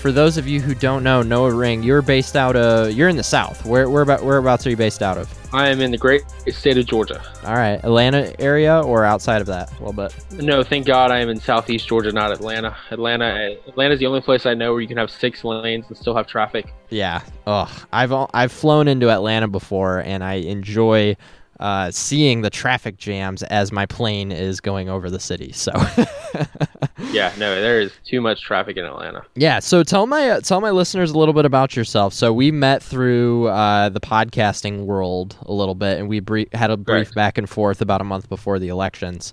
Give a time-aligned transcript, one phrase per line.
[0.00, 3.16] for those of you who don't know, Noah Ring, you're based out of you're in
[3.16, 3.64] the South.
[3.66, 5.32] Where where about whereabouts are you based out of?
[5.52, 7.22] I am in the great state of Georgia.
[7.44, 10.14] All right, Atlanta area or outside of that a little bit.
[10.42, 12.76] No, thank God I am in southeast Georgia, not Atlanta.
[12.90, 16.16] Atlanta, Atlanta's the only place I know where you can have six lanes and still
[16.16, 16.72] have traffic.
[16.88, 17.20] Yeah.
[17.46, 17.68] Ugh.
[17.92, 21.16] I've I've flown into Atlanta before, and I enjoy
[21.60, 25.52] uh, seeing the traffic jams as my plane is going over the city.
[25.52, 25.70] So.
[27.12, 27.32] yeah.
[27.38, 29.22] No, there is too much traffic in Atlanta.
[29.34, 29.58] Yeah.
[29.60, 32.12] So tell my uh, tell my listeners a little bit about yourself.
[32.14, 36.20] So we met through uh, the podcasting world a little bit, and we
[36.52, 37.14] had a brief Right.
[37.14, 39.32] back and forth about a month before the elections.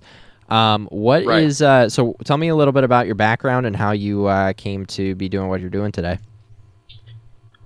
[0.49, 1.43] Um, what Right.
[1.43, 2.15] is uh, so?
[2.23, 5.27] Tell me a little bit about your background and how you uh, came to be
[5.29, 6.19] doing what you're doing today.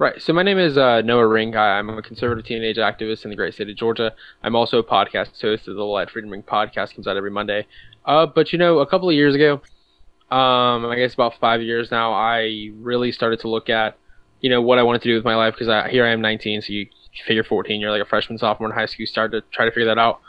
[0.02, 0.20] Right.
[0.20, 1.56] So my name is uh, Noah Ring.
[1.56, 4.16] I'm a conservative teenage activist in the great state of Georgia.
[4.42, 6.96] I'm also a podcast host of the Let Freedom Ring podcast.
[6.96, 7.68] Comes out every Monday.
[8.04, 9.62] Uh, but you know, a couple of years ago,
[10.36, 13.96] um, I guess about five years now, I really started to look at,
[14.40, 16.64] you know, what I wanted to do with my life because here I am 19,
[16.64, 16.88] so you
[17.28, 19.02] figure 14, you're like a freshman, sophomore in high school.
[19.02, 20.20] You start to try to figure that out,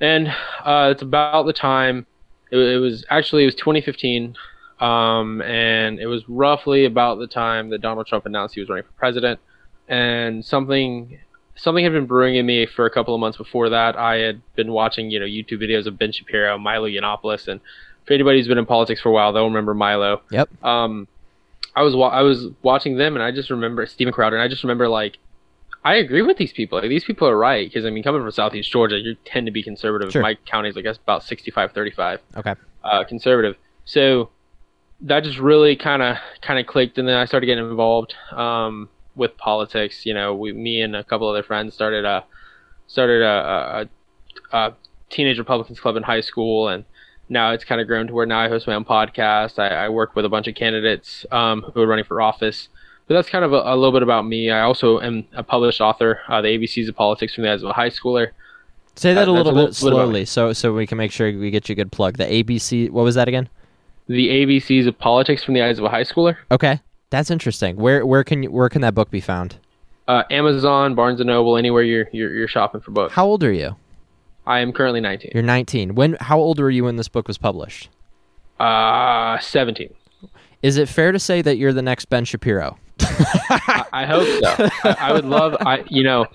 [0.00, 2.06] and uh, it's about the time.
[2.50, 4.34] It, it was actually it was 2015.
[4.82, 8.84] Um, and it was roughly about the time that Donald Trump announced he was running
[8.84, 9.38] for president.
[9.88, 11.18] And something
[11.54, 13.96] something had been brewing in me for a couple of months before that.
[13.96, 17.60] I had been watching, you know, YouTube videos of Ben Shapiro, Milo Yiannopoulos, and
[18.06, 20.22] for anybody who's been in politics for a while, they'll remember Milo.
[20.30, 20.64] Yep.
[20.64, 21.06] Um,
[21.76, 24.48] I was wa- I was watching them, and I just remember Steven Crowder, and I
[24.48, 25.18] just remember like.
[25.84, 26.78] I agree with these people.
[26.78, 29.52] Like, these people are right because I mean, coming from Southeast Georgia, you tend to
[29.52, 30.12] be conservative.
[30.12, 30.22] Sure.
[30.22, 32.54] My county's, I guess, about 65, 35 Okay.
[32.84, 33.56] uh, conservative.
[33.84, 34.30] So
[35.02, 38.88] that just really kind of kind of clicked, and then I started getting involved um,
[39.14, 40.06] with politics.
[40.06, 42.24] You know, we, me and a couple other friends started a
[42.86, 43.88] started a,
[44.52, 44.74] a, a
[45.10, 46.84] teenage Republicans club in high school, and
[47.28, 49.58] now it's kind of grown to where now I host my own podcast.
[49.58, 52.68] I, I work with a bunch of candidates um, who are running for office.
[53.08, 54.50] But that's kind of a, a little bit about me.
[54.50, 57.70] I also am a published author, uh, the ABCs of Politics from the Eyes of
[57.70, 58.28] a High Schooler.
[58.94, 61.10] Say that Uh, a little bit little bit about slowly, so so we can make
[61.10, 62.18] sure we get you a good plug.
[62.18, 62.90] The ABC.
[62.90, 63.48] What was that again?
[64.08, 66.36] The ABCs of Politics from the Eyes of a High Schooler.
[66.50, 66.80] Okay,
[67.10, 67.76] that's interesting.
[67.76, 69.56] Where where can you, where can that book be found?
[70.08, 73.14] Uh, Amazon, Barnes and Noble, anywhere you're, you're you're shopping for books.
[73.14, 73.76] How old are you?
[74.46, 75.30] I am currently 19.
[75.34, 75.94] You're 19.
[75.94, 76.16] When?
[76.20, 77.88] How old were you when this book was published?
[78.58, 79.94] Uh, 17.
[80.62, 82.78] Is it fair to say that you're the next Ben Shapiro?
[83.00, 84.68] I, I hope so.
[84.84, 86.26] I, I would love, I you know,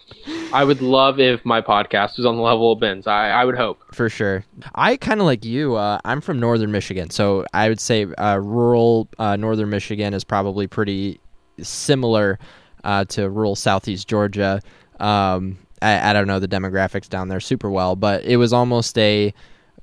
[0.51, 3.07] I would love if my podcast was on the level of Ben's.
[3.07, 3.79] I, I would hope.
[3.95, 4.43] For sure.
[4.75, 5.75] I kind of like you.
[5.75, 10.23] Uh, I'm from northern Michigan, so I would say uh, rural uh, northern Michigan is
[10.23, 11.19] probably pretty
[11.61, 12.37] similar
[12.83, 14.61] uh, to rural southeast Georgia.
[14.99, 18.97] Um, I, I don't know the demographics down there super well, but it was almost
[18.97, 19.33] a,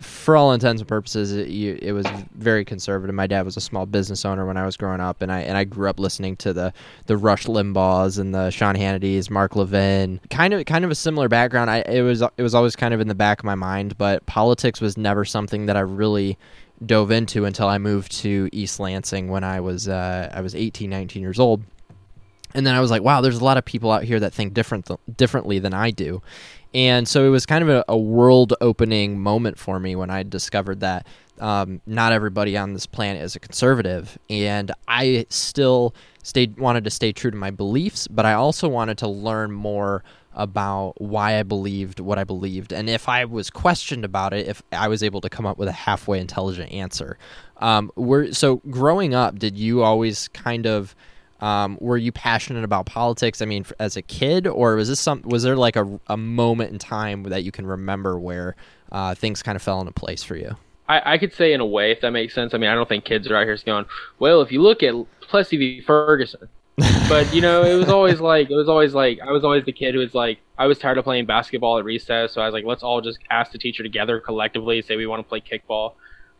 [0.01, 3.15] for all intents and purposes, it, you, it was very conservative.
[3.15, 5.57] My dad was a small business owner when I was growing up, and I and
[5.57, 6.73] I grew up listening to the
[7.07, 10.21] the Rush Limbaughs and the Sean Hannity's, Mark Levin.
[10.31, 11.71] Kind of kind of a similar background.
[11.71, 14.27] I it was it was always kind of in the back of my mind, but
[14.27, 16.39] politics was never something that I really
[16.85, 20.91] dove into until I moved to East Lansing when I was uh, I was 18,
[20.91, 21.63] 19 years old.
[22.55, 24.55] And then I was like, wow, there's a lot of people out here that think
[24.55, 26.23] different th- differently than I do.
[26.73, 30.23] And so it was kind of a, a world opening moment for me when I
[30.23, 31.07] discovered that
[31.41, 34.19] um, not everybody on this planet is a conservative.
[34.29, 38.99] And I still stayed wanted to stay true to my beliefs, but I also wanted
[38.99, 40.03] to learn more
[40.35, 44.63] about why I believed what I believed, and if I was questioned about it, if
[44.73, 47.19] I was able to come up with a halfway intelligent answer.
[47.59, 47.91] Um,
[48.33, 50.95] so growing up, did you always kind of
[51.45, 53.43] um, were you passionate about politics?
[53.43, 55.21] I mean, as a kid, or was this some?
[55.27, 58.57] Was there like a, a moment in time that you can remember where
[58.91, 60.57] uh, things kind of fell into place for you?
[60.89, 62.55] I, I could say in a way, if that makes sense.
[62.55, 63.85] I mean, I don't think kids are out here going,
[64.19, 65.83] well, if you look at Plessy v.
[65.83, 66.49] Ferguson.
[67.09, 69.73] but you know, it was always like it was always like I was always the
[69.73, 72.55] kid who was like I was tired of playing basketball at recess, so I was
[72.55, 75.93] like, let's all just ask the teacher together collectively, say we want to play kickball,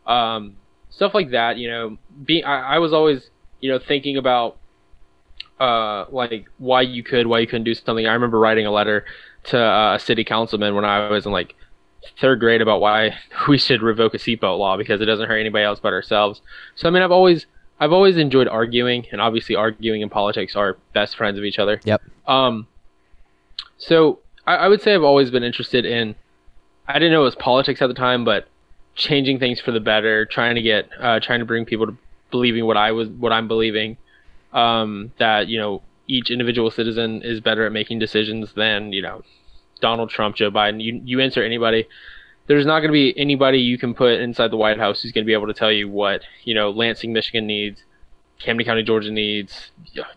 [0.07, 0.57] um,
[0.89, 1.57] stuff like that.
[1.57, 3.29] You know, being I, I was always
[3.61, 4.57] you know thinking about
[5.59, 8.05] uh, like why you could, why you couldn't do something.
[8.05, 9.05] I remember writing a letter
[9.45, 11.55] to uh, a city councilman when I was in like
[12.19, 13.17] third grade about why
[13.47, 16.41] we should revoke a seatbelt law because it doesn't hurt anybody else but ourselves.
[16.75, 17.45] So I mean, I've always
[17.79, 21.81] I've always enjoyed arguing, and obviously arguing and politics are best friends of each other.
[21.83, 22.01] Yep.
[22.27, 22.67] Um,
[23.77, 26.15] so I, I would say I've always been interested in.
[26.87, 28.47] I didn't know it was politics at the time, but
[28.93, 31.97] changing things for the better, trying to get, uh, trying to bring people to
[32.31, 33.97] believing what I was, what I'm believing.
[34.55, 39.21] Um, that you know, each individual citizen is better at making decisions than you know,
[39.81, 40.81] Donald Trump, Joe Biden.
[40.81, 41.87] You you answer anybody.
[42.47, 45.23] There's not going to be anybody you can put inside the White House who's going
[45.23, 47.83] to be able to tell you what you know Lansing, Michigan needs,
[48.39, 49.71] Camden County, Georgia needs,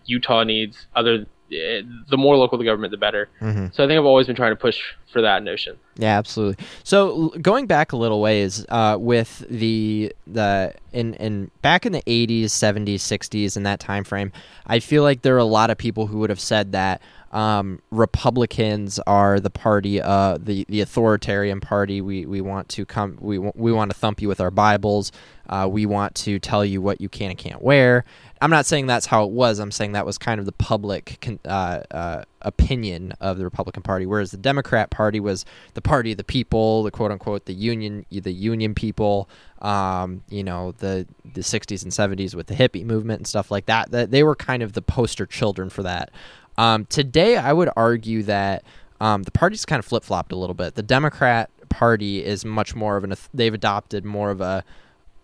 [0.07, 3.29] Utah needs, other the more local the government, the better.
[3.41, 3.67] Mm-hmm.
[3.73, 4.81] So I think I've always been trying to push
[5.13, 5.77] for that notion.
[5.97, 6.65] Yeah, absolutely.
[6.85, 12.03] So going back a little ways uh, with the the in in back in the
[12.03, 14.33] 80s, 70s, 60s, in that time frame,
[14.67, 17.01] I feel like there are a lot of people who would have said that
[17.33, 22.01] um, Republicans are the party, uh, the the authoritarian party.
[22.01, 25.13] We we want to come, we we want to thump you with our Bibles.
[25.49, 28.05] Uh, we want to tell you what you can and can't wear.
[28.41, 29.59] I'm not saying that's how it was.
[29.59, 33.83] I'm saying that was kind of the public con- uh, uh, opinion of the Republican
[33.83, 35.45] Party, whereas the Democrat Party was
[35.75, 39.29] the party of the people, the quote unquote the union, the union people.
[39.61, 43.67] Um, you know, the the 60s and 70s with the hippie movement and stuff like
[43.67, 43.91] that.
[43.91, 46.11] That they were kind of the poster children for that.
[46.57, 48.65] Um, today, I would argue that
[49.01, 50.75] um, the party's kind of flip flopped a little bit.
[50.75, 54.65] The Democrat Party is much more of an they've adopted more of a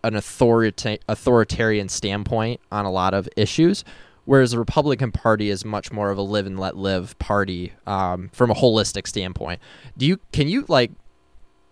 [0.05, 3.85] an authorita- authoritarian standpoint on a lot of issues,
[4.27, 8.29] whereas the Republican Party is much more of a live and let live party um,
[8.33, 9.61] from a holistic standpoint.
[9.97, 10.93] Do you can you like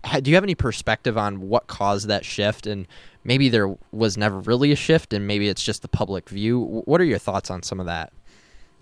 [0.04, 2.88] ha- do you have any perspective on what caused that shift and
[3.22, 6.82] maybe there was never really a shift and maybe it's just the public view?
[6.86, 8.12] What are your thoughts on some of that?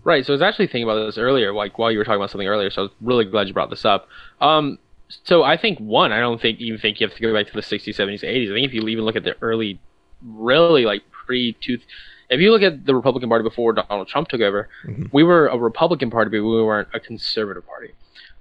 [0.05, 0.25] Right.
[0.25, 2.49] So I was actually thinking about this earlier, like while you were talking about something
[2.49, 2.70] earlier.
[2.70, 4.08] So I was really glad you brought this up.
[4.41, 4.79] Um,
[5.25, 7.53] so I think one, I don't think even think you have to go back to
[7.53, 8.51] the 60s, 70s, 80s.
[8.51, 9.79] I think if you even look at the early,
[10.25, 11.79] really like pre two,
[12.29, 15.09] if you look at the Republican Party before Donald Trump took over, Mhm.
[15.12, 17.91] we were a Republican Party, but we weren't a conservative party.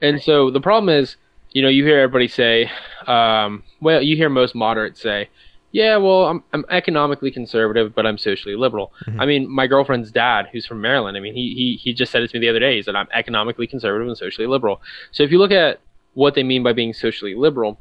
[0.01, 1.17] And so the problem is,
[1.51, 2.69] you know, you hear everybody say,
[3.07, 5.29] um, well, you hear most moderates say,
[5.71, 8.91] yeah, well, I'm, I'm economically conservative, but I'm socially liberal.
[9.07, 9.19] Mhm.
[9.19, 12.21] I mean, my girlfriend's dad, who's from Maryland, I mean, he, he, he just said
[12.23, 12.75] it to me the other day.
[12.75, 14.81] He said, I'm economically conservative and socially liberal.
[15.11, 15.79] So if you look at
[16.13, 17.79] what they mean by being socially liberal,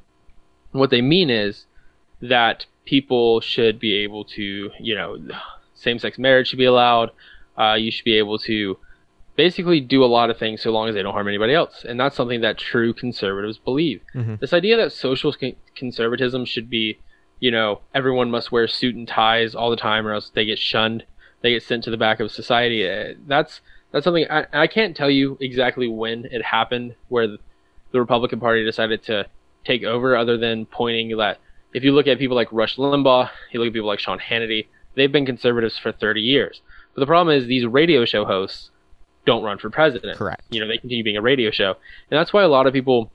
[0.72, 1.66] what they mean is
[2.20, 5.18] that people should be able to, you know,
[5.74, 7.10] same sex marriage should be allowed.
[7.56, 8.76] Uh, you should be able to
[9.36, 11.84] basically do a lot of things so long as they don't harm anybody else.
[11.88, 14.00] And that's something that true conservatives believe.
[14.14, 14.40] Mhm.
[14.40, 16.98] This idea that social con- conservatism should be,
[17.38, 20.58] you know, everyone must wear suit and ties all the time or else they get
[20.58, 21.04] shunned,
[21.42, 22.88] they get sent to the back of society.
[22.88, 23.60] uh, That's
[23.92, 27.38] that's something I, I can't tell you exactly when it happened where the,
[27.92, 29.26] the Republican Party decided to
[29.64, 31.38] take over, other than pointing that
[31.72, 34.66] if you look at people like Rush Limbaugh, you look at people like Sean Hannity,
[34.94, 36.60] they've been conservatives for 30 years.
[36.94, 38.70] But the problem is these radio show hosts
[39.26, 40.16] don't run for president.
[40.16, 40.42] Correct.
[40.50, 41.76] You know, they continue being a radio show.
[42.10, 43.10] And that's why a lot of people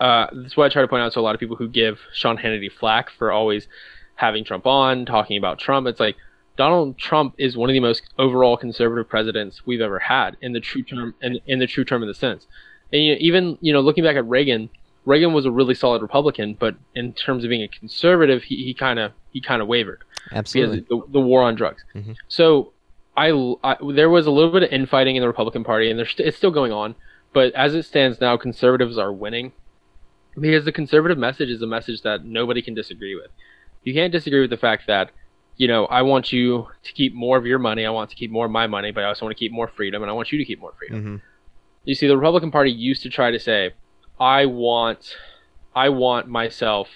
[0.00, 1.98] uh, that's why I try to point out to a lot of people who give
[2.12, 3.68] Sean Hannity flack for always
[4.16, 5.86] having Trump on, talking about Trump.
[5.86, 6.16] It's like
[6.56, 10.60] Donald Trump is one of the most overall conservative presidents we've ever had in the
[10.60, 12.46] true term in, in the true term of the sense.
[12.92, 14.68] And you know, even you know, looking back at Reagan,
[15.04, 18.74] Reagan was a really solid Republican, but in terms of being a conservative, he, he
[18.74, 20.80] kind of he kind of wavered Absolutely.
[20.80, 21.84] because the, the war on drugs.
[21.94, 22.16] Mhm.
[22.28, 22.72] So
[23.16, 23.30] I,
[23.64, 26.28] I there was a little bit of infighting in the Republican Party, and there's st-
[26.28, 26.94] it's still going on.
[27.32, 29.52] But as it stands now, conservatives are winning
[30.38, 33.30] because the conservative message is a message that nobody can disagree with.
[33.84, 35.10] You can't disagree with the fact that
[35.56, 38.30] you know I want you to keep more of your money, I want to keep
[38.30, 40.30] more of my money, but I also want to keep more freedom, and I want
[40.30, 41.02] you to keep more freedom.
[41.02, 41.16] hmm
[41.84, 43.72] You see, the Republican Party used to try to say,
[44.20, 45.16] "I want,
[45.74, 46.88] I want myself,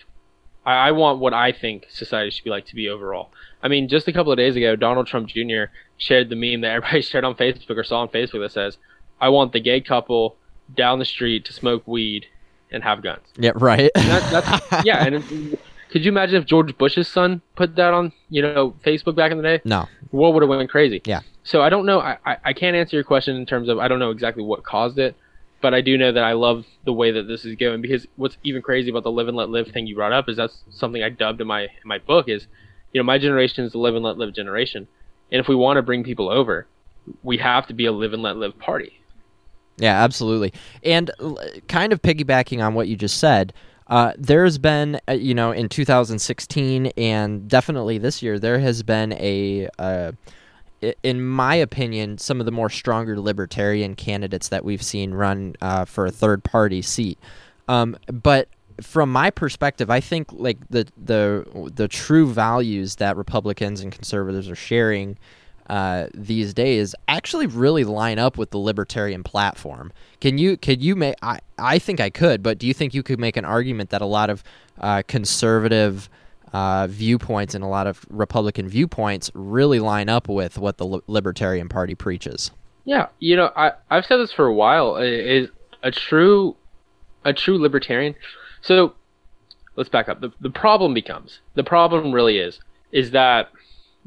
[0.65, 3.31] I, I want what I think society should be like to be overall."
[3.63, 5.65] I mean, just a couple of days ago, Donald Trump Jr.
[5.97, 8.79] shared the meme that everybody shared on Facebook or saw on Facebook that says,
[9.21, 10.37] "I want the gay couple
[10.75, 12.27] down the street to smoke weed
[12.71, 13.53] and have guns." Yeah.
[13.55, 13.91] Right.
[13.95, 15.05] That, that's yeah.
[15.05, 15.59] And
[15.91, 19.39] could you imagine if George Bush's son put that on, you know, Facebook back in
[19.39, 19.61] the day?
[19.65, 19.89] no.
[20.11, 21.01] the world would have went crazy.
[21.05, 21.21] Yeah.
[21.45, 22.01] So I don't know.
[22.01, 24.65] I, I, I can't answer your question in terms of I don't know exactly what
[24.65, 25.15] caused it,
[25.61, 28.37] but I do know that I love the way that this is going because what's
[28.43, 31.03] even crazy about the live and let live thing you brought up is that's something
[31.03, 32.47] I dubbed in my in my book is,
[32.93, 34.89] you know, my generation is the live and let live generation,
[35.31, 36.67] and if we want to bring people over,
[37.23, 39.01] we have to be a live and let live party.
[39.79, 40.53] Yeah, absolutely.
[40.83, 41.11] And
[41.69, 43.53] kind of piggybacking on what you just said,
[43.89, 49.13] uh, there's been, uh, you know, in 2016 and definitely this year, there has been
[49.13, 50.13] a, uh,
[51.03, 55.85] in my opinion, some of the more stronger libertarian candidates that we've seen run uh,
[55.85, 57.19] for a third party seat.
[57.69, 58.49] Um, but
[58.81, 64.51] from my perspective, I think like the the the true values that Republicans and conservatives
[64.51, 65.17] are sharing
[65.69, 69.93] uh, these days actually really line up with the libertarian platform.
[70.21, 73.03] Can you could you make I, I think I could, but do you think you
[73.03, 74.45] could make an argument that a lot of
[74.81, 76.09] uh, conservative
[76.53, 81.01] uh, viewpoints and a lot of Republican viewpoints really line up with what the li-
[81.07, 82.51] Libertarian Party preaches?
[82.85, 84.97] Yeah, you know, I I've said this for a while.
[84.97, 85.49] Is
[85.83, 86.57] a true
[87.25, 88.15] a true libertarian.
[88.63, 88.95] So
[89.75, 90.21] let's back up.
[90.21, 92.61] The the problem becomes the problem really is
[92.93, 93.51] is that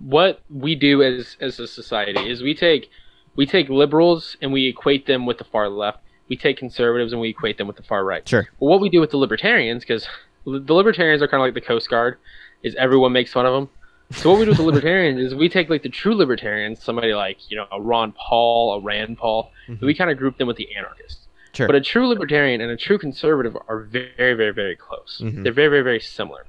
[0.04, 2.90] what we do as as a society is we take
[3.36, 6.00] we take liberals and we equate them with the far left.
[6.28, 8.28] We take conservatives and we equate them with the far right.
[8.28, 8.48] Sure.
[8.60, 10.08] But what we do with the libertarians, because
[10.46, 12.18] the libertarians are kind of like the Coast Guard,
[12.64, 13.70] is everyone makes fun of them.
[14.12, 17.14] So what we do with the libertarians is we take like the true libertarians, somebody
[17.14, 20.48] like you know a Ron Paul, a Rand Paul, and we kind of group them
[20.48, 21.28] with the anarchists.
[21.54, 21.66] Sure.
[21.68, 25.22] But a true libertarian and a true conservative are very, very, very close.
[25.24, 25.44] Mhm.
[25.44, 26.46] They're very, very, very similar.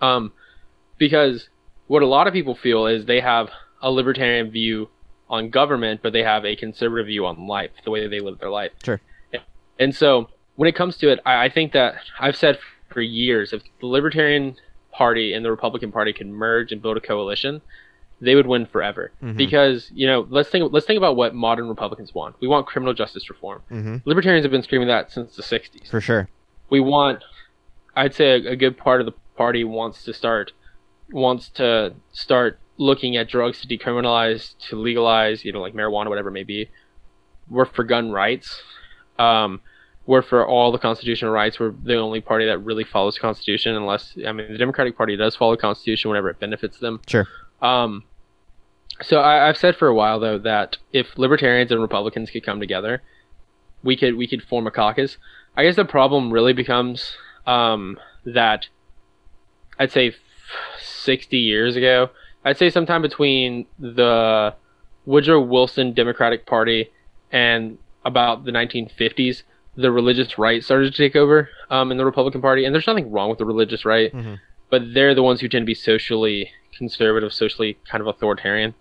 [0.00, 0.32] Um,
[0.96, 1.48] because
[1.88, 3.50] what a lot of people feel is they have
[3.82, 4.88] a libertarian view
[5.28, 8.38] on government, but they have a conservative view on life, the way that they live
[8.38, 8.70] their life.
[8.84, 9.00] Sure.
[9.78, 12.58] And so when it comes to it, I, I think that I've said
[12.90, 14.56] for years, if the Libertarian
[14.92, 17.60] Party and the Republican Party could merge and build a coalition,
[18.20, 19.12] they would win forever.
[19.22, 19.36] Mhm.
[19.36, 22.34] Because you know, let's think let's think about what modern Republicans want.
[22.40, 23.62] We want criminal justice reform.
[23.68, 25.88] hmm Libertarians have been screaming that since the '60s.
[25.90, 26.28] For sure.
[26.70, 27.22] We want,
[27.94, 30.50] I'd say, a, a good part of the party wants to start
[31.10, 36.28] wants to start looking at drugs to decriminalize, to legalize, you know, like marijuana, whatever
[36.28, 36.68] it may be.
[37.50, 38.62] We're for gun rights.
[39.18, 39.60] Um,
[40.06, 41.60] we're for all the constitutional rights.
[41.60, 45.16] We're the only party that really follows the Constitution, unless I mean the Democratic Party
[45.16, 47.00] does follow the Constitution whenever it benefits them.
[47.06, 47.26] Sure.
[47.60, 48.04] Um,
[49.02, 52.58] so I, I've said for a while though that if libertarians and Republicans could come
[52.58, 53.02] together,
[53.82, 55.18] we could we could form a caucus.
[55.56, 58.68] I guess the problem really becomes um, that
[59.78, 60.14] I'd say f-
[61.08, 62.10] sixty years ago.
[62.44, 64.54] I'd say sometime between the
[65.06, 66.90] Woodrow Wilson Democratic Party
[67.32, 69.42] and about the 1950s,
[69.76, 72.64] the religious right started to take over um, in the Republican Party.
[72.64, 74.38] And there's nothing wrong with the religious right Mhm.
[74.70, 78.74] but they're the ones who tend to be socially conservative, socially kind of authoritarian,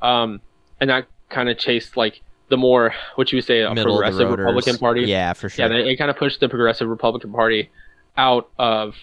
[0.00, 0.40] um,
[0.80, 4.30] and that kind of chased like the more what you would say a Middle progressive.
[4.30, 5.02] Republican Party.
[5.02, 5.64] Yeah, for sure.
[5.64, 7.70] yeah, they, it kind of pushed the progressive Republican Party
[8.16, 8.94] out of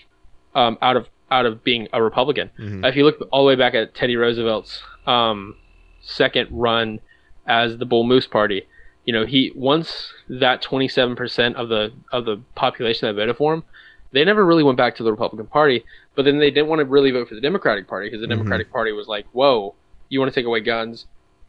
[0.56, 2.52] um, out of out of being a Republican.
[2.60, 2.88] Mhm.
[2.88, 5.56] If you look all the way back at Teddy Roosevelt's um,
[6.02, 7.00] second run
[7.48, 8.68] as the Bull Moose Party,
[9.06, 13.64] you know, he once that 27% of the of the population that voted for him,
[14.12, 15.84] they never really went back to the Republican Party.
[16.14, 18.38] But then they didn't want to really vote for the Democratic Party because the Mhm.
[18.38, 19.74] Democratic Party was like, "Whoa,
[20.10, 21.06] you want to take away guns,"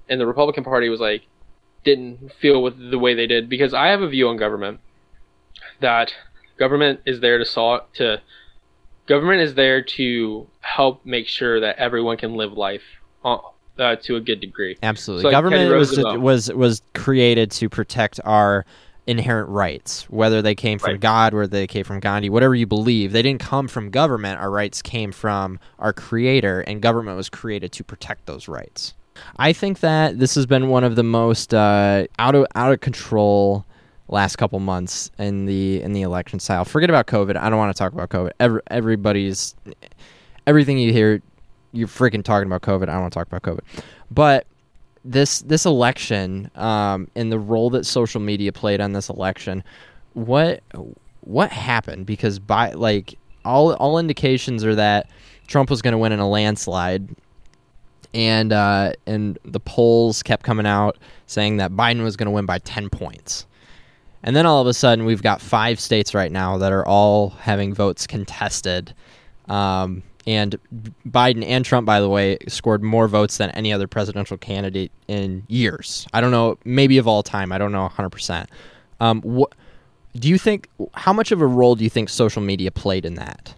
[0.09, 1.23] and the Republican Party was like,
[1.85, 4.79] didn't feel with the way they did because I have a view on government
[5.81, 6.15] that
[6.57, 8.21] government is there to solve to
[9.13, 12.83] government is there to help make sure that everyone can live life
[13.27, 13.37] uh,
[13.79, 14.79] uh, to a good degree.
[14.83, 15.23] Absolutely.
[15.23, 18.65] So, like, Government was was was created to protect our
[19.07, 21.01] inherent rights, whether they came from Right.
[21.01, 23.13] God, whether they came from Gandhi, whatever you believe.
[23.13, 24.41] They didn't come from government.
[24.41, 28.95] Our rights came from our creator, and government was created to protect those rights.
[29.37, 32.81] I think that this has been one of the most uh, out of out of
[32.81, 33.67] control
[34.09, 36.65] last couple months in the in the election style.
[36.65, 37.37] Forget about COVID.
[37.37, 38.33] I don't want to talk about COVID.
[38.41, 39.55] Every, everybody's
[40.47, 41.23] everything you hear,
[41.73, 42.89] you're freaking talking about COVID.
[42.89, 43.61] I don't want to talk about COVID,
[44.11, 44.47] but
[45.05, 49.65] this this election um, and the role that social media played on this election,
[50.15, 50.63] what
[51.21, 52.07] what happened?
[52.07, 55.09] Because by like all all indications are that
[55.47, 57.09] Trump was going to win in a landslide,
[58.15, 62.47] and uh, and the polls kept coming out saying that Biden was going to win
[62.47, 63.47] by ten points.
[64.23, 67.31] And then all of a sudden, we've got five states right now that are all
[67.31, 68.95] having votes contested.
[69.49, 70.59] Um, and
[71.07, 75.43] Biden and Trump, by the way, scored more votes than any other presidential candidate in
[75.49, 76.07] years.
[76.13, 77.51] I don't know, maybe of all time.
[77.51, 78.47] I don't know 100%.
[79.01, 79.53] Um, what
[80.15, 80.69] do you think?
[80.95, 83.55] How much of a role do you think social media played in that?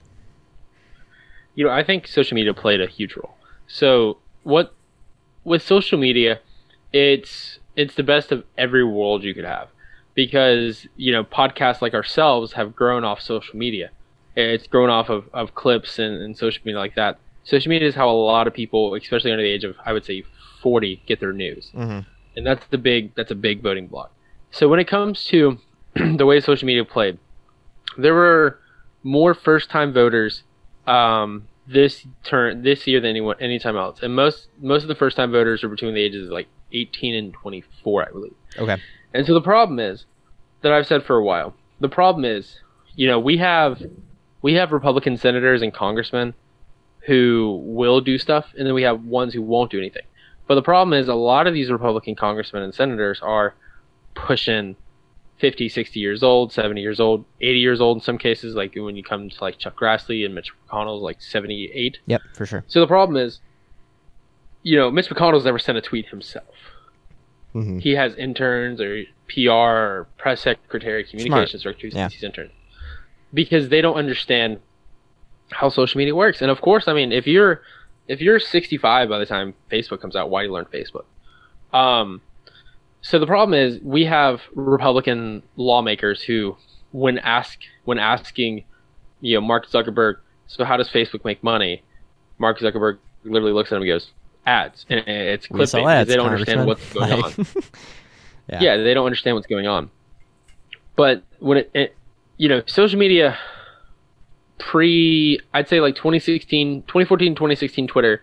[1.55, 3.37] You know, I think social media played a huge role.
[3.67, 4.75] So what
[5.45, 6.41] with social media,
[6.95, 9.69] it's it's the best of every world you could have
[10.15, 13.91] because you know podcasts like ourselves have grown off social media.
[14.37, 17.19] It's grown off of, of clips and, and social media like that.
[17.45, 20.05] Social media is how a lot of people, especially under the age of I would
[20.05, 20.25] say
[20.63, 21.71] forty, get their news.
[21.75, 22.09] Mm-hmm.
[22.37, 24.13] and that's the big that's a big voting block.
[24.51, 25.59] So when it comes to
[25.95, 27.19] the way social media played,
[27.99, 28.59] there were
[29.03, 30.43] more first time voters
[30.87, 34.95] um, this turn this year than anyone any time else, and most most of the
[34.95, 38.35] first time voters are between the ages of like 18 and 24, I believe.
[38.59, 38.77] Okay.
[39.13, 40.05] And so the problem is
[40.63, 41.55] that I've said for a while.
[41.81, 42.61] The problem is,
[42.97, 43.83] you know, we have
[44.43, 46.35] we have Republican senators and congressmen
[47.07, 50.05] who will do stuff, and then we have ones who won't do anything.
[50.47, 53.55] But the problem is, a lot of these Republican congressmen and senators are
[54.15, 54.77] pushing
[55.39, 58.55] 50, 60 years old, 70 years old, 80 years old in some cases.
[58.55, 61.99] Like when you come to like Chuck Grassley and Mitch McConnell's like 78.
[62.07, 62.65] Yep, for sure.
[62.67, 63.41] So the problem is,
[64.65, 66.45] you know, Mitch McConnell's never sent a tweet himself
[67.55, 67.79] Mm-hmm.
[67.79, 72.09] he has interns or PR or press secretary, communications director Yeah.
[72.09, 72.51] sees interns
[73.33, 74.59] because they don't understand
[75.53, 76.43] how social media works.
[76.43, 77.63] And of course, I mean, if you're
[78.09, 81.05] if you're 65 by the time Facebook comes out, why do you learn Facebook?
[81.73, 82.23] Um,
[83.03, 86.57] so the problem is we have Republican lawmakers who,
[86.91, 88.65] when ask when asking,
[89.21, 90.17] you know, Mark Zuckerberg,
[90.49, 91.83] so how does Facebook make money?
[92.39, 94.11] Mark Zuckerberg literally looks at him and goes,
[94.47, 95.93] ads, and it's We sell clickbait.
[95.93, 97.33] ads, They don't understand what's going on.
[98.47, 98.61] Yeah.
[98.61, 98.77] yeah.
[98.77, 99.89] they don't understand what's going on.
[100.97, 101.97] But when it, it
[102.37, 103.39] you know, social media
[104.59, 108.21] pre I'd say like 2016, 2014, 2016 Twitter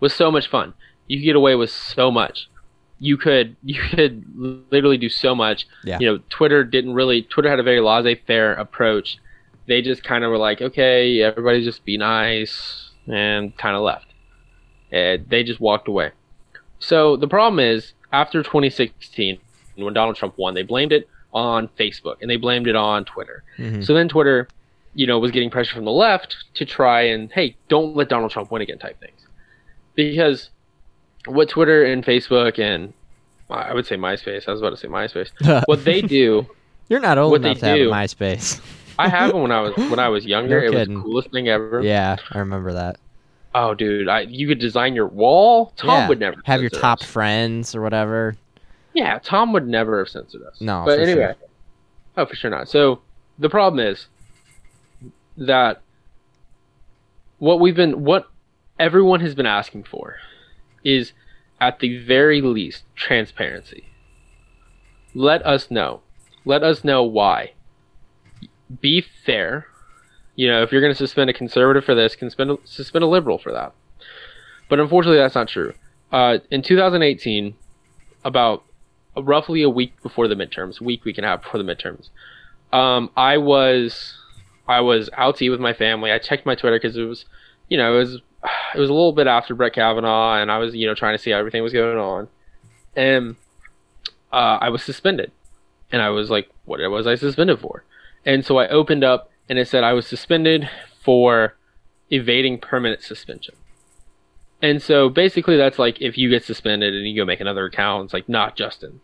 [0.00, 0.74] was so much fun.
[1.08, 2.48] You could get away with so much.
[3.00, 4.24] You could you could
[4.70, 5.66] literally do so much.
[5.84, 5.98] Yeah.
[6.00, 9.18] You know, Twitter didn't really Twitter had a very laissez-faire approach.
[9.66, 14.06] They just kind of were like, "Okay, everybody just be nice," and kind of left.
[14.94, 16.12] And they just walked away.
[16.78, 19.38] So the problem is, after 2016,
[19.74, 23.42] when Donald Trump won, they blamed it on Facebook and they blamed it on Twitter.
[23.58, 23.84] Mhm.
[23.84, 24.46] So then Twitter,
[24.94, 28.30] you know, was getting pressure from the left to try and hey, don't let Donald
[28.30, 29.20] Trump win again type things.
[29.96, 30.50] Because
[31.26, 32.92] what Twitter and Facebook and
[33.50, 35.30] I would say MySpace, I was about to say MySpace.
[35.66, 36.46] What they do,
[36.88, 38.60] You're not old enough to have MySpace.
[38.98, 40.60] I had one when I was when I was younger.
[40.60, 41.82] No it was the coolest thing ever.
[41.82, 42.96] yeah, I remember that.
[43.54, 45.72] Oh, dude, I you could design your wall.
[45.76, 46.08] Tom yeah.
[46.08, 47.06] would never have your top us.
[47.06, 48.36] friends or whatever.
[48.94, 50.60] Yeah, Tom would never have censored us.
[50.60, 51.34] No, but anyway,
[52.16, 52.68] oh for sure not.
[52.68, 53.00] So
[53.38, 54.08] the problem is
[55.36, 55.82] that
[57.38, 58.28] what we've been, what
[58.78, 60.16] everyone has been asking for,
[60.84, 61.12] is
[61.60, 63.84] at the very least transparency.
[65.14, 66.00] Let us know.
[66.44, 67.52] Let us know why.
[68.80, 69.66] Be fair.
[70.36, 73.04] You know, if you're going to suspend a conservative for this, can suspend a, suspend
[73.04, 73.72] a liberal for that.
[74.68, 75.74] But unfortunately, that's not true.
[76.10, 77.54] Uh, in 2018,
[78.24, 78.64] about
[79.16, 82.08] roughly a week before the midterms, week week and a half before the midterms.
[82.72, 84.16] Um, I was
[84.66, 86.10] I was out to eat with my family.
[86.10, 87.24] I checked my Twitter because it was,
[87.68, 88.14] you know, it was
[88.74, 91.22] it was a little bit after Brett Kavanaugh, and I was you know trying to
[91.22, 92.28] see how everything was going on,
[92.96, 93.36] and
[94.32, 95.30] uh, I was suspended,
[95.92, 97.84] and I was like, what was I suspended for?
[98.26, 100.68] And so I opened up, and it said I was suspended
[101.00, 101.56] for
[102.10, 103.54] evading permanent suspension.
[104.62, 108.06] And so basically, that's like if you get suspended and you go make another account,
[108.06, 109.00] it's like not Justin.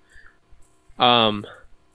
[0.98, 1.46] Um,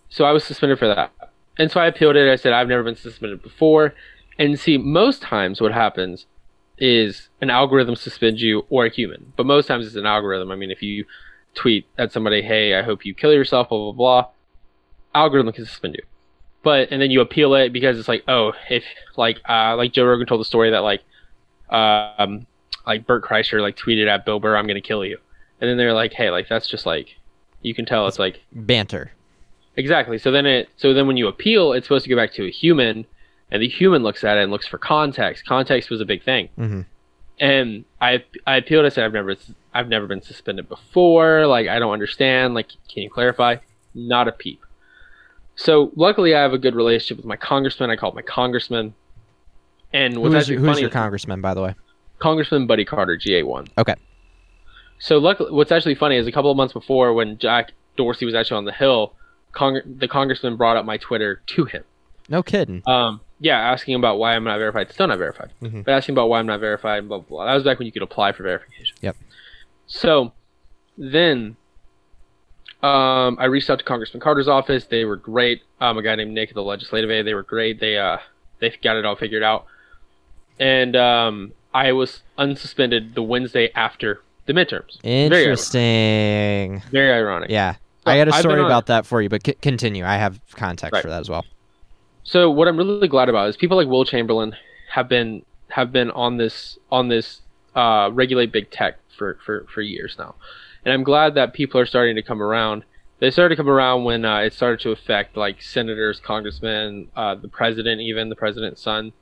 [0.10, 1.12] so I was suspended for that,
[1.58, 2.32] and so I appealed it.
[2.32, 3.94] I said I've never been suspended before,
[4.38, 6.26] and see, most times what happens
[6.78, 10.52] is an algorithm suspends you or a human, but most times it's an algorithm.
[10.52, 11.06] I mean, if you
[11.56, 14.28] tweet at somebody, "Hey, I hope you kill yourself," blah blah blah,
[15.14, 16.04] algorithm can suspend you.
[16.65, 18.84] But and then you appeal it because it's like, oh, if
[19.15, 21.01] like uh, like Joe Rogan told the story that like
[21.69, 22.47] um
[22.86, 25.19] like Bert Kreischer like tweeted at Bill Burr, "I'm gonna kill you,"
[25.62, 27.15] and then they're like, "Hey, like that's just like
[27.62, 29.12] you can tell it's like Banter.
[29.75, 32.45] exactly." So then it so then when you appeal, it's supposed to go back to
[32.45, 33.06] a human,
[33.51, 35.45] and the human looks at it and looks for context.
[35.45, 36.82] Context was a big thing, hmm
[37.39, 38.86] and I I appealed.
[38.86, 39.36] I said I've never
[39.73, 41.45] I've never been suspended before.
[41.45, 42.56] Like I don't understand.
[42.56, 43.58] Like can you clarify?
[43.93, 44.65] Not a peep.
[45.56, 47.89] So luckily, I have a good relationship with my congressman.
[47.89, 48.94] I called my congressman,
[49.94, 51.76] and what's Who's, actually your, who's funny your congressman, by the way?
[52.20, 53.70] Congressman Buddy Carter, GA1.
[53.78, 53.96] Okay.
[55.00, 58.36] So luckily, what's actually funny is a couple of months before, when Jack Dorsey was
[58.36, 59.13] actually on the Hill,
[59.54, 61.84] Cong- the congressman brought up my Twitter to him.
[62.28, 62.82] No kidding.
[62.88, 64.91] Um, yeah, asking about why I'm not verified.
[64.91, 65.86] Still not verified, Mhm.
[65.86, 67.08] but asking about why I'm not verified.
[67.08, 67.28] Blah blah.
[67.28, 67.46] blah.
[67.46, 68.98] That was back when you could apply for verification.
[69.02, 69.15] Yep.
[69.88, 70.34] So
[70.98, 71.56] then,
[72.86, 74.86] um, I reached out to Congressman Carter's office.
[74.86, 75.62] They were great.
[75.82, 77.26] Um, a guy named Nick at the legislative aid.
[77.26, 77.80] They were great.
[77.80, 78.17] They uh,
[78.60, 79.65] they got it all figured out.
[80.60, 85.02] And um, I was unsuspended the Wednesday after the midterms.
[85.02, 85.34] Very ironic.
[85.41, 86.82] Interesting.
[86.91, 87.50] Very ironic.
[87.50, 87.74] Yeah.
[88.06, 90.06] So I got a story on- about that for you, but c- continue.
[90.06, 91.02] I have context Right.
[91.02, 91.43] for that as well.
[92.24, 94.56] So what I'm really glad about is people like Will Chamberlain
[94.91, 97.41] have been have been on this on this
[97.76, 100.36] uh, regulate big tech for, for, for years now,
[100.86, 102.84] and I'm glad that people are starting to come around.
[103.19, 107.36] They started to come around when uh, it started to affect like senators, congressmen, uh,
[107.36, 109.13] the president, even the president's son.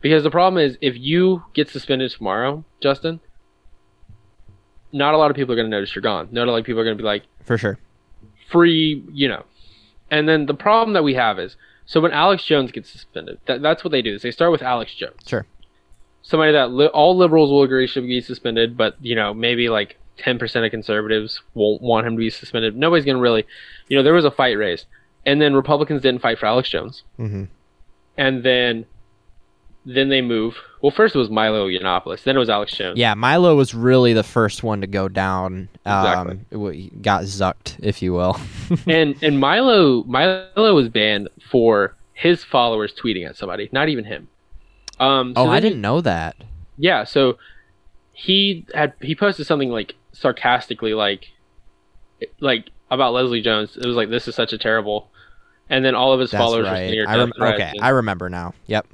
[0.00, 3.20] Because the problem is, if you get suspended tomorrow, Justin,
[4.92, 6.28] not a lot of people are going to notice you're gone.
[6.30, 7.78] Not a lot of people are going to be like, For sure.
[8.50, 9.44] free, you know.
[10.10, 13.62] And then the problem that we have is so when Alex Jones gets suspended, that,
[13.62, 14.14] that's what they do.
[14.14, 15.46] Is they start with Alex Jones, Sure.
[16.22, 19.98] somebody that li- all liberals will agree should be suspended, but you know maybe like
[20.16, 22.76] ten percent of conservatives won't want him to be suspended.
[22.76, 23.44] Nobody's gonna really,
[23.88, 24.86] you know, there was a fight raised,
[25.24, 27.44] and then Republicans didn't fight for Alex Jones, hmm
[28.18, 28.86] and then
[29.84, 30.56] then they move.
[30.82, 32.98] Well, first it was Milo Yiannopoulos, then it was Alex Jones.
[32.98, 35.68] Yeah, Milo was really the first one to go down.
[35.84, 36.90] Um, Exactly.
[37.00, 38.38] got zucked, if you will.
[38.86, 44.28] and and Milo Milo was banned for his followers tweeting at somebody, not even him.
[44.98, 46.36] Um, so oh, I didn't know that.
[46.78, 47.38] Yeah, so
[48.12, 51.28] he had he posted something like sarcastically like
[52.40, 53.76] like about Leslie Jones.
[53.76, 55.10] It was like this is such a terrible,
[55.68, 56.82] and then all of his That's followers right.
[56.82, 58.54] were smeared I rem- okay, and- I remember now.
[58.66, 58.86] Yep.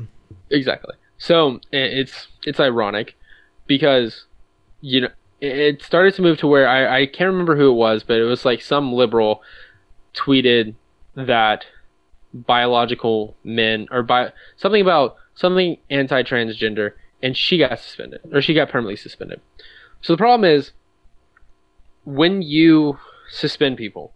[0.51, 0.95] Exactly.
[1.19, 3.17] So it's it's ironic
[3.67, 4.25] because
[4.81, 5.09] you know
[5.41, 8.19] it- it started to move to where I, I can't remember who it was, but
[8.19, 9.43] it was like some liberal
[10.15, 10.75] tweeted
[11.15, 11.65] that
[12.35, 18.69] biological men or bi- something about something anti-transgender, and she got suspended or she got
[18.69, 19.41] permanently suspended.
[20.01, 20.73] So the problem is
[22.05, 22.99] when you
[23.31, 24.13] suspend people,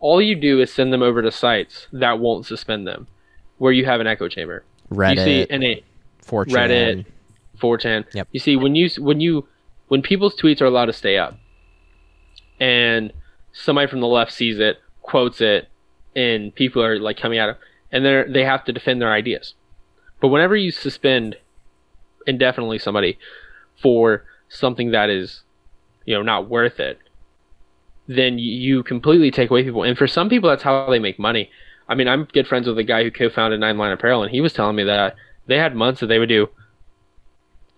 [0.00, 3.06] all you do is send them over to sites that won't suspend them,
[3.58, 4.64] where you have an echo chamber.
[4.90, 5.84] Reddit, You see, and it,
[6.24, 6.46] 4chan.
[6.52, 7.06] Reddit.
[7.60, 8.14] 4chan.
[8.14, 8.28] Yep.
[8.32, 9.46] You see, when you when you
[9.88, 11.36] when people's tweets are allowed to stay up,
[12.60, 13.12] and
[13.52, 15.68] somebody from the left sees it, quotes it,
[16.14, 17.56] and people are like coming at them,
[17.90, 19.54] and they they have to defend their ideas.
[20.20, 21.36] But whenever you suspend
[22.26, 23.18] indefinitely somebody
[23.80, 25.42] for something that is,
[26.04, 26.98] you know, not worth it,
[28.08, 29.82] then you- completely take away people.
[29.84, 31.50] And for some people, that's how they make money.
[31.88, 34.40] I mean, I'm good friends with a guy who co-founded Nine Line Apparel, and he
[34.40, 35.14] was telling me that
[35.46, 36.48] they had months that they would do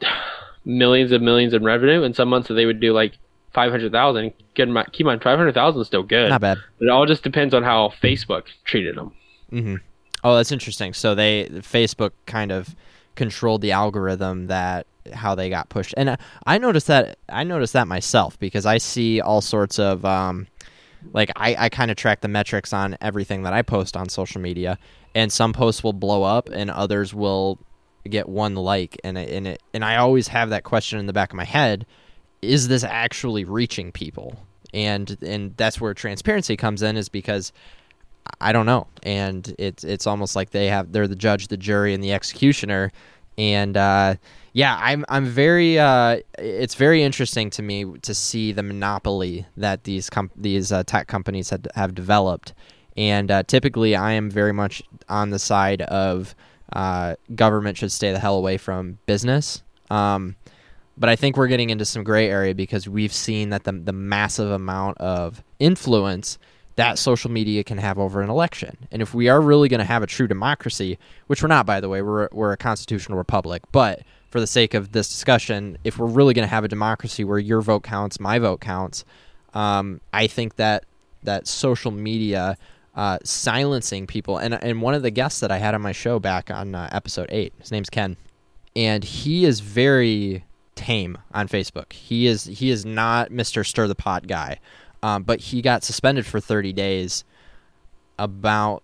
[0.65, 3.19] millions and millions in revenue, and some months that they would do like
[3.53, 4.33] five hundred thousand.
[4.55, 6.31] Keep in mind, keep in mind, five hundred thousand is still good.
[6.31, 6.59] Not bad.
[6.81, 9.13] It all just depends on how Facebook treated them.
[9.51, 9.77] hmm
[10.23, 10.93] Oh, that's interesting.
[10.93, 12.75] So they Facebook kind of
[13.17, 17.73] controlled the algorithm that how they got pushed, and I, I noticed that I noticed
[17.73, 20.47] that myself because I see all sorts of um,
[21.13, 24.41] like I, I kind of track the metrics on everything that I post on social
[24.41, 24.79] media,
[25.15, 27.59] and some posts will blow up and others will
[28.09, 31.13] get one like, and it, and it, and I always have that question in the
[31.13, 31.87] back of my head:
[32.43, 34.47] Is this actually reaching people?
[34.73, 37.53] And and that's where transparency comes in, is because
[38.41, 41.95] I don't know, and it's it's almost like they have they're the judge, the jury,
[41.95, 42.93] and the executioner,
[43.39, 44.15] and uh,
[44.53, 49.85] yeah, I'm I'm very uh, it's very interesting to me to see the monopoly that
[49.85, 52.53] these com- these uh, tech companies had, have developed,
[52.97, 56.35] and uh, typically I am very much on the side of
[56.73, 59.63] uh, government should stay the hell away from business.
[59.91, 60.37] Um,
[60.97, 63.93] but I think we're getting into some gray area because we've seen that the the
[63.93, 66.39] massive amount of influence
[66.81, 68.73] that social media can have over an election.
[68.93, 71.81] And if we are really going to have a true democracy, which we're not, by
[71.81, 75.99] the way, we're, we're a constitutional republic, but for the sake of this discussion, if
[75.99, 79.05] we're really going to have a democracy where your vote counts, my vote counts,
[79.55, 80.85] um, I think that
[81.23, 82.57] that social media
[82.95, 86.19] uh, silencing people, and and one of the guests that I had on my show
[86.19, 88.17] back on uh, episode eight, his name's Ken,
[88.75, 90.45] and he is very
[90.77, 91.93] tame on Facebook.
[91.93, 94.59] He is he is not Mister Stir the Pot guy.
[95.03, 97.25] Um, but he got suspended for 30 days
[98.19, 98.83] about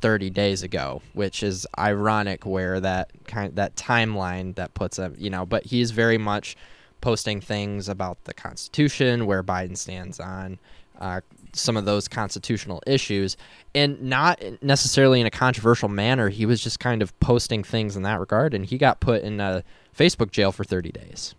[0.00, 5.30] 30 days ago, which is ironic where that kind that timeline that puts him, you
[5.30, 6.56] know, but he's very much
[7.00, 10.58] posting things about the Constitution, where Biden stands on
[11.00, 11.20] uh,
[11.52, 13.36] some of those constitutional issues,
[13.74, 16.28] and not necessarily in a controversial manner.
[16.28, 19.40] He was just kind of posting things in that regard, and he got put in
[19.40, 19.64] a
[19.96, 21.34] Facebook jail for 30 days.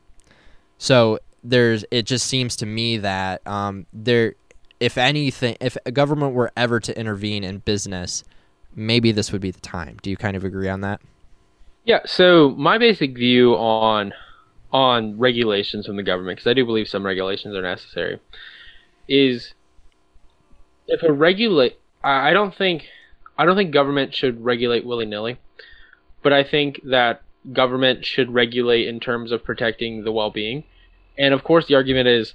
[0.78, 4.36] So there's it just seems to me that um, there
[4.80, 8.24] if anything if a government were ever to intervene in business
[8.76, 11.02] maybe this would be the time do you kind of agree on that
[11.84, 12.00] Yeah.
[12.06, 14.14] So my basic view on
[14.72, 18.20] on regulations from the government, because I do believe some regulations are necessary,
[19.08, 19.54] is
[20.88, 22.88] if a regulate, I don't think
[23.38, 25.40] I don't think government should regulate willy nilly,
[26.22, 30.64] but I think that government should regulate in terms of protecting the well being,
[31.22, 32.34] and of course the argument is,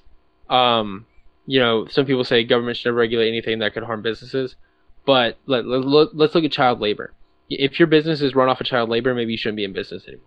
[0.49, 1.05] um,
[1.46, 4.57] you know, some people say government should never regulate anything that could harm businesses,
[5.05, 7.12] but let, let, let's look at child labor
[7.49, 10.07] if your business is run off of child labor, maybe you shouldn't be in business
[10.07, 10.27] anymore.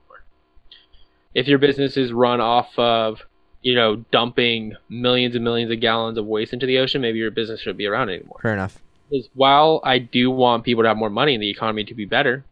[1.34, 3.22] If your business is run off of,
[3.62, 7.32] you know, dumping millions and millions of gallons of waste into the ocean, maybe your
[7.32, 8.39] business shouldn't be around anymore.
[8.41, 11.84] fair enough Because while I do want people to have more money and the economy
[11.86, 12.45] to be better,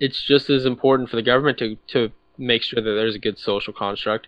[0.00, 3.38] it's just as important for the government to, to make sure that there's a good
[3.38, 4.26] social construct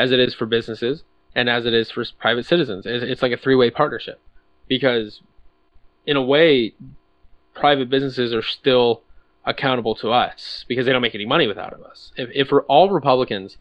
[0.00, 2.84] as it is for businesses and as it is for private citizens.
[2.86, 4.18] It's, like a three way partnership.
[4.66, 5.20] Because,
[6.06, 6.72] in a way,
[7.54, 9.02] private businesses are still
[9.44, 12.12] accountable to us because they don't make any money without us.
[12.16, 13.58] If, if we're all Republicans,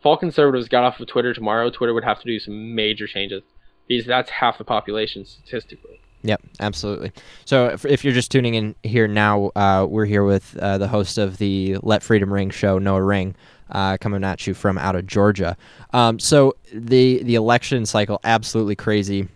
[0.00, 3.06] if all conservatives got off of Twitter tomorrow, Twitter would have to do some major
[3.06, 3.42] changes
[3.86, 6.00] because that's half the population statistically.
[6.22, 7.12] Yep, absolutely.
[7.44, 10.88] So if, if you're just tuning in here now, uh, we're here with uh, the
[10.88, 13.34] host of the Let Freedom Ring show, Noah Ring,
[13.72, 15.56] uh, coming at you from out of Georgia.
[15.92, 19.28] Um, so the the election cycle absolutely crazy.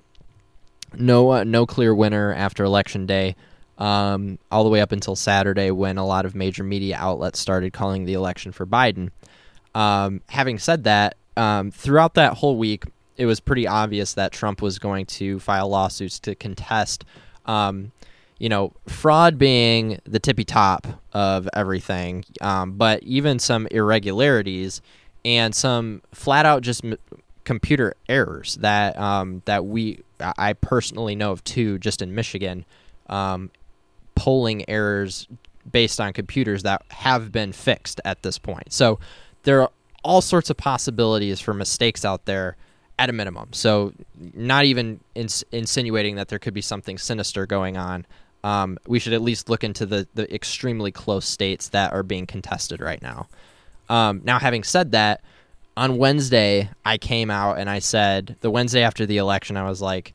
[0.94, 3.34] No uh, no clear winner after election day.
[3.78, 7.74] Um, all the way up until Saturday when a lot of major media outlets started
[7.74, 9.10] calling the election for Biden.
[9.74, 12.84] Um, having said that, um, throughout that whole week,
[13.18, 17.04] it was pretty obvious that Trump was going to file lawsuits to contest,
[17.44, 17.92] um,
[18.38, 24.82] you know, fraud being the tippy top of everything, um, but even some irregularities
[25.24, 26.98] and some flat out just m-
[27.44, 32.64] computer errors that um, that we I personally know of two just in Michigan,
[33.08, 33.50] um,
[34.14, 35.26] polling errors
[35.70, 38.72] based on computers that have been fixed at this point.
[38.72, 38.98] So
[39.42, 39.70] there are
[40.04, 42.56] all sorts of possibilities for mistakes out there
[42.98, 43.52] at a minimum.
[43.52, 43.92] So
[44.34, 48.06] not even ins- insinuating that there could be something sinister going on.
[48.46, 52.26] Um, we should at least look into the, the extremely close states that are being
[52.26, 53.26] contested right now.
[53.88, 55.20] Um, now, having said that,
[55.76, 59.82] on Wednesday, I came out and I said, the Wednesday after the election, I was
[59.82, 60.14] like,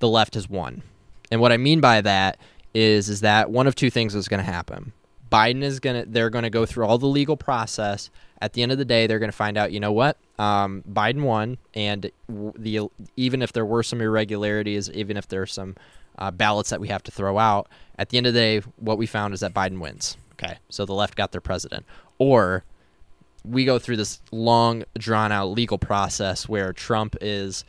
[0.00, 0.82] the left has won.
[1.30, 2.38] And what I mean by that
[2.74, 4.92] is is that one of two things is going to happen.
[5.30, 8.10] Biden is going to they're going to go through all the legal process.
[8.42, 10.16] At the end of the day, they're going to find out, you know what?
[10.40, 15.46] Um, Biden won and the even if there were some irregularities, even if there are
[15.46, 15.76] some
[16.18, 18.96] uh, ballots that we have to throw out, at the end of the day, what
[18.96, 20.16] we found is that Biden wins.
[20.32, 20.56] Okay.
[20.70, 21.84] So the left got their president.
[22.16, 22.64] Or
[23.44, 27.66] we go through this long, drawn out legal process where Trump is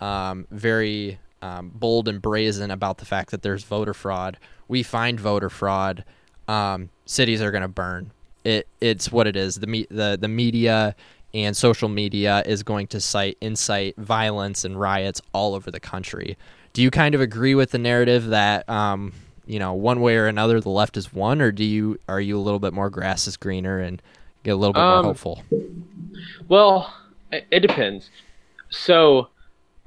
[0.00, 4.38] um, very um, bold and brazen about the fact that there's voter fraud.
[4.66, 6.04] We find voter fraud.
[6.48, 8.12] Um, cities are going to burn.
[8.44, 9.56] It it's what it is.
[9.56, 10.94] The me, the the media
[11.34, 16.38] and social media is going to cite incite violence and riots all over the country.
[16.72, 19.12] Do you kind of agree with the narrative that um,
[19.44, 22.38] you know one way or another the left is won, or do you are you
[22.38, 24.00] a little bit more grass is greener and
[24.44, 25.42] get a little bit more Um, hopeful?
[26.48, 26.94] Well,
[27.32, 28.10] it, it depends.
[28.70, 29.28] So,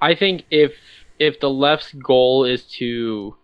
[0.02, 0.74] I think if
[1.18, 3.36] if the left's goal is to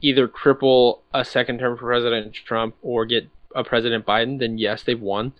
[0.00, 4.82] either cripple a second term for President Trump or get a President Biden, then yes,
[4.82, 5.32] they've won.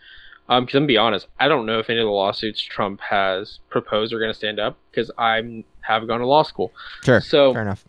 [0.49, 3.01] Um, because I'm gonna be honest, I don't know if any of the lawsuits Trump
[3.11, 6.73] has proposed are gonna stand up because I have gone to law school.
[7.05, 7.21] Sure.
[7.21, 7.85] So, Fair enough.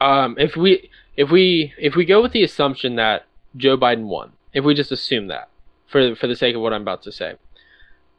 [0.00, 4.32] um, if we if we if we go with the assumption that Joe Biden won,
[4.52, 5.48] if we just assume that
[5.86, 7.34] for for the sake of what I'm about to say,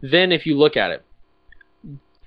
[0.02, 1.06] then if you look at it,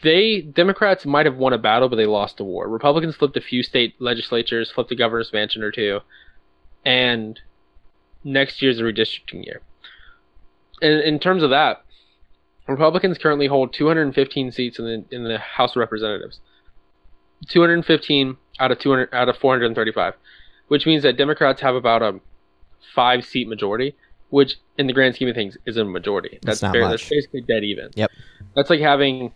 [0.03, 2.69] they Democrats might have won a battle, but they lost the war.
[2.69, 6.01] Republicans flipped a few state legislatures, flipped a governor's mansion or two,
[6.85, 7.41] and
[8.23, 9.63] next year's a redistricting year.
[10.81, 11.85] And in terms of that,
[12.69, 16.41] Republicans currently hold 215 seats in the in the House of Representatives.
[17.49, 20.15] 215 out of 200 out of 435,
[20.69, 22.21] which means that Democrats have about a
[22.95, 23.95] five seat majority,
[24.31, 26.39] which in the grand scheme of things is a majority.
[26.43, 27.01] That's That's not fair, much.
[27.01, 27.91] that's basically dead even.
[27.95, 28.11] Yep.
[28.55, 29.33] That's like having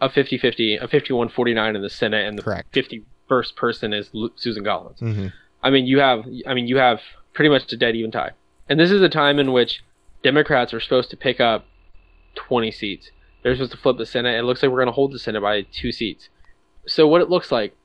[0.00, 2.72] a 50-50, a 51-49 in the Senate, and the Correct.
[2.74, 4.98] 51st person is Susan Collins.
[5.00, 5.28] Mm-hmm.
[5.62, 7.00] I mean, you have, I mean, you have
[7.34, 8.32] pretty much a dead even tie.
[8.68, 9.82] And this is a time in which
[10.22, 11.66] Democrats are supposed to pick up
[12.34, 13.10] 20 seats.
[13.42, 14.38] They're supposed to flip the Senate.
[14.38, 16.28] It looks like we're going to hold the Senate by two seats.
[16.86, 17.76] So what it looks like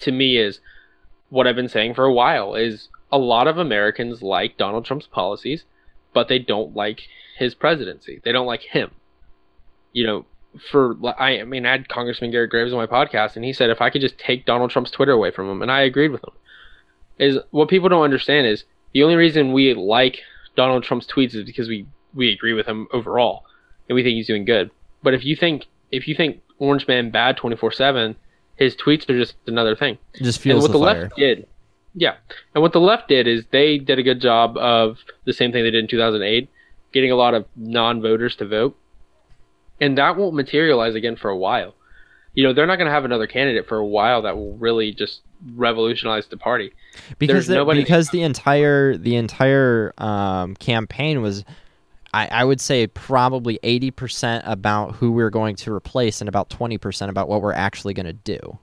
[0.00, 0.60] to me is
[1.28, 5.06] what I've been saying for a while is a lot of Americans like Donald Trump's
[5.06, 5.64] policies,
[6.12, 7.02] but they don't like
[7.38, 8.20] his presidency.
[8.24, 8.90] They don't like him.
[9.92, 10.26] You know,
[10.70, 13.80] for I, mean, I had Congressman Garrett Graves on my podcast, and he said if
[13.80, 16.34] I could just take Donald Trump's Twitter away from him, and I agreed with him.
[17.18, 20.20] Is what people don't understand is the only reason we like
[20.56, 23.44] Donald Trump's tweets is because we we agree with him overall,
[23.88, 24.70] and we think he's doing good.
[25.02, 28.16] But if you think if you think Orange Man bad twenty four seven,
[28.56, 31.46] his tweets are just another thing It just and feels what the, the, left did,
[31.94, 32.16] yeah,
[32.54, 35.64] and what the left did is they did a good job of the same thing
[35.64, 36.48] they did in 2008,
[36.92, 38.76] getting a lot of non-voters to vote,
[39.80, 41.74] and that won't materialize again for a while.
[42.34, 44.92] You know, they're not going to have another candidate for a while that will really
[44.92, 45.20] just
[45.54, 46.72] revolutionize the party.
[47.18, 51.44] because the, nobody- because the entire the entire um, campaign was
[52.14, 57.08] I, I would say probably 80% about who we're going to replace and about 20%
[57.08, 58.58] about what we're actually going to do.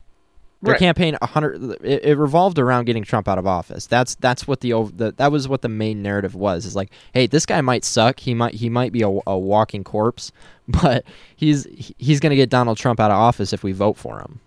[0.61, 0.79] Their Right.
[0.79, 3.87] campaign 100 it, it revolved around getting Trump out of office.
[3.87, 6.65] That's that's what the, the that was what the main narrative was.
[6.65, 8.19] Is like, hey, this guy might suck.
[8.19, 10.31] He might he might be a, a walking corpse,
[10.67, 11.65] but he's
[11.97, 14.41] he's going to get Donald Trump out of office if we vote for him.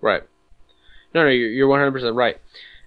[0.00, 0.22] Right.
[1.14, 2.38] No, no, you're you're 100% right.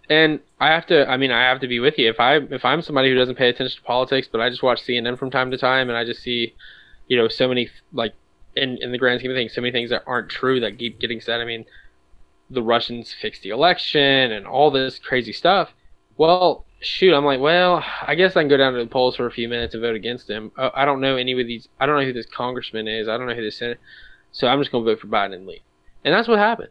[0.09, 2.09] And I have to I mean I have to be with you.
[2.09, 4.81] If I if I'm somebody who doesn't pay attention to politics, but I just watch
[4.81, 6.55] CNN from time to time and I just see
[7.07, 8.13] you know so many like
[8.55, 10.99] in in the grand scheme of things so many things that aren't true that keep
[10.99, 11.41] getting said.
[11.41, 11.65] I mean
[12.49, 15.73] the Russians fixed the election and all this crazy stuff.
[16.17, 19.25] Well, shoot, I'm like, well, I guess I can go down to the polls for
[19.25, 20.51] a few minutes and vote against him.
[20.57, 21.67] Uh, I don't know any of these.
[21.79, 23.07] I don't know who this congressman is.
[23.07, 23.79] I don't know who this senator.
[24.31, 25.61] So I'm just gonna vote for Biden and leave.
[26.03, 26.69] And that's what happened.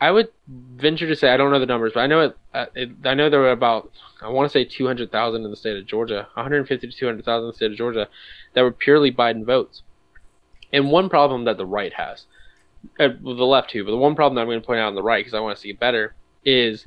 [0.00, 2.36] I would venture to say I don't know the numbers, but I know it.
[2.54, 3.90] Uh, it I know there were about
[4.22, 6.88] I want to say two hundred thousand in the state of Georgia, one hundred fifty
[6.88, 8.08] to two hundred thousand in the state of Georgia,
[8.54, 9.82] that were purely Biden votes.
[10.72, 12.26] And one problem that the right has,
[12.98, 14.88] uh, well, the left too, but the one problem that I'm going to point out
[14.88, 16.86] on the right because I want to see it better is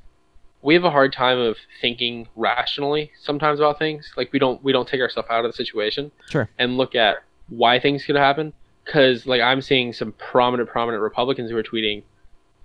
[0.64, 4.12] we have a hard time of thinking rationally sometimes about things.
[4.18, 6.50] Like we don't we don't take ourselves out of the situation Sure.
[6.58, 7.18] and look at
[7.50, 8.54] why things could happen.
[8.86, 12.04] Because like I'm seeing some prominent prominent Republicans who are tweeting,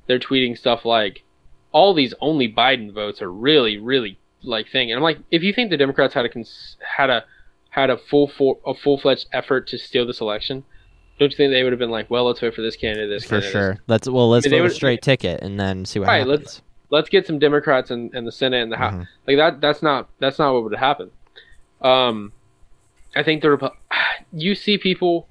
[0.09, 1.23] they're tweeting stuff like,
[1.71, 4.91] all these only Biden votes are really really like thing.
[4.91, 7.25] And I'm like, if you think the Democrats had a cons- had a
[7.71, 10.65] had a full for, a full fledged effort to steal this election,
[11.19, 13.25] don't you think they would have been like, well, let's vote for this candidate, this
[13.25, 13.79] For candidate, this sure.
[13.87, 16.39] Let's well, let's I mean, vote a straight ticket and then see what Right, happens.
[16.41, 18.95] let's- let's get some Democrats in, in the Senate and the House.
[18.95, 19.07] Mhm.
[19.27, 19.61] Like that.
[19.61, 20.09] That's not.
[20.21, 21.11] That's not what would happen.
[21.83, 22.33] Um,
[23.15, 23.73] I think the Repu-
[24.33, 25.29] you see people.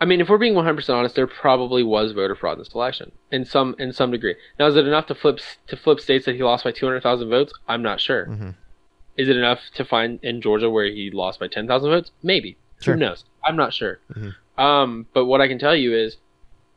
[0.00, 2.72] I mean, if we're being 100 percent honest, there probably was voter fraud in this
[2.74, 4.36] election in some in some degree.
[4.58, 7.52] Now, is it enough to flip to flip states that he lost by 200,000 votes?
[7.66, 8.26] I'm not sure.
[8.26, 8.54] Mhm.
[9.16, 12.12] Is it enough to find in Georgia where he lost by 10,000 votes?
[12.22, 12.56] Maybe.
[12.80, 12.94] Sure.
[12.94, 13.24] Who knows?
[13.44, 13.98] I'm not sure.
[14.12, 14.34] Mhm.
[14.56, 16.18] Um, but what I can tell you is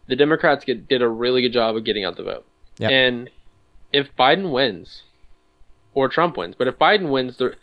[0.08, 2.46] the Democrats get, did a really good job of getting out the vote.
[2.80, 2.92] Yep.
[2.92, 3.30] And
[3.94, 5.04] if Biden wins,
[5.94, 7.56] or Trump wins, but if Biden wins, the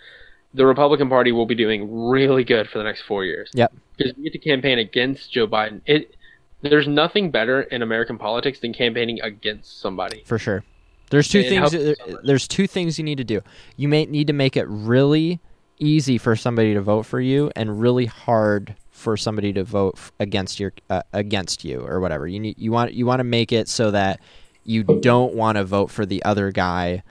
[0.54, 3.50] the Republican Party will be doing really good for the next four years.
[3.54, 3.72] Yep.
[3.96, 5.80] Because we get to campaign against Joe Biden.
[5.86, 6.14] It
[6.62, 10.24] there's nothing better in American politics than campaigning against somebody.
[10.26, 10.64] For sure.
[11.10, 11.70] There's two It things.
[11.72, 13.42] there- There's two things you need to do.
[13.76, 15.40] You may need to make it really
[15.78, 20.58] easy for somebody to vote for you, and really hard for somebody to vote against
[20.58, 22.26] your uh, against you or whatever.
[22.26, 24.18] You need you want you want to make it so that
[24.64, 27.04] you don't want to vote for the other guy,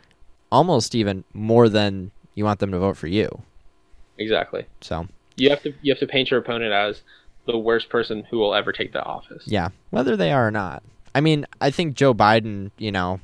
[0.51, 3.41] almost even more than you want them to vote for you.
[4.19, 4.65] Exactly.
[4.81, 7.01] So You have to you have to paint your opponent as
[7.47, 9.43] the worst person who will ever take that office.
[9.47, 10.83] Yeah, whether they are or not.
[11.15, 13.19] I mean, I think Joe Biden, you know,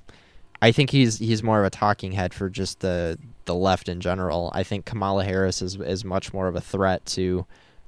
[0.63, 4.01] I think he's he's more of a talking head for just the the left in
[4.01, 4.49] general.
[4.55, 7.45] I think Kamala Harris is is much more of a threat to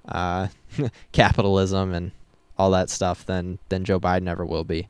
[0.08, 0.50] uh,
[1.12, 2.12] capitalism and
[2.56, 4.88] all that stuff than than Joe Biden ever will be.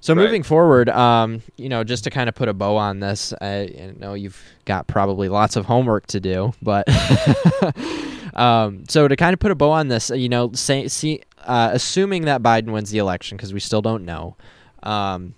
[0.00, 0.24] So Right.
[0.24, 3.92] moving forward, um, you know, just to kind of put a bow on this, I
[3.98, 6.88] know you've got probably lots of homework to do, but
[8.34, 11.70] um, so to kind of put a bow on this, you know, say, see, uh,
[11.72, 14.36] assuming that Biden wins the election, because we still don't know,
[14.82, 15.34] um,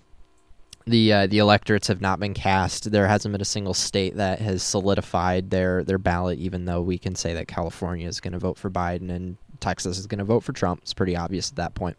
[0.85, 2.91] the uh, the electorates have not been cast.
[2.91, 6.97] There hasn't been a single state that has solidified their their ballot, even though we
[6.97, 10.25] can say that California is going to vote for Biden and Texas is going to
[10.25, 10.81] vote for Trump.
[10.81, 11.95] It's pretty obvious at that point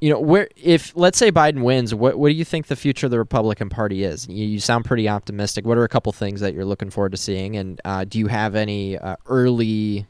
[0.00, 3.06] you know where if let's say Biden wins, what what do you think the future
[3.06, 4.26] of the Republican Party is?
[4.28, 5.66] You, you sound pretty optimistic.
[5.66, 8.28] What are a couple things that you're looking forward to seeing, and uh, do you
[8.28, 10.06] have any uh, early